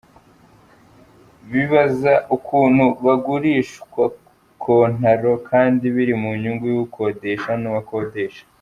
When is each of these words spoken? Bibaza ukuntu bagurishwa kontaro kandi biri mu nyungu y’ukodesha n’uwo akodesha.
Bibaza 1.51 2.13
ukuntu 2.35 2.85
bagurishwa 3.05 4.03
kontaro 4.63 5.31
kandi 5.49 5.85
biri 5.95 6.13
mu 6.21 6.31
nyungu 6.41 6.65
y’ukodesha 6.73 7.51
n’uwo 7.61 7.79
akodesha. 7.83 8.43